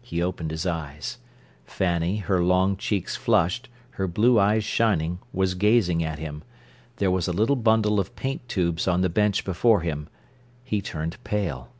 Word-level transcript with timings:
He 0.00 0.22
opened 0.22 0.52
his 0.52 0.64
eyes. 0.64 1.18
Fanny, 1.64 2.18
her 2.18 2.40
long 2.40 2.76
cheeks 2.76 3.16
flushed, 3.16 3.68
her 3.94 4.06
blue 4.06 4.38
eyes 4.38 4.62
shining, 4.62 5.18
was 5.32 5.56
gazing 5.56 6.04
at 6.04 6.20
him. 6.20 6.44
There 6.98 7.10
was 7.10 7.26
a 7.26 7.32
little 7.32 7.56
bundle 7.56 7.98
of 7.98 8.14
paint 8.14 8.48
tubes 8.48 8.86
on 8.86 9.00
the 9.00 9.08
bench 9.08 9.44
before 9.44 9.80
him. 9.80 10.06
He 10.62 10.80
turned 10.80 11.16
pale. 11.24 11.70